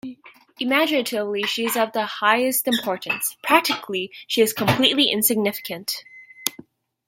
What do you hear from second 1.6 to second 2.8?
is of the highest